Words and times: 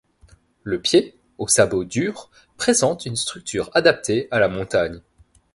Le 0.63 0.81
pied, 0.81 1.15
aux 1.37 1.47
sabots 1.47 1.83
durs, 1.83 2.31
présente 2.57 3.05
une 3.05 3.15
structure 3.15 3.69
adaptée 3.75 4.27
à 4.31 4.39
la 4.39 4.47
montagne. 4.47 4.99